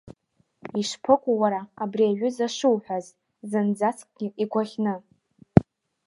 [0.81, 3.05] Ишԥыкәу уара абри аҩыза шуҳәаз
[3.49, 4.95] зынӡаскгьы игәаӷьны.